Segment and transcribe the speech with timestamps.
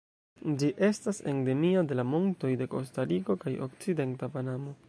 [0.61, 4.79] Ĝi estas endemia de la montoj de Kostariko kaj okcidenta Panamo.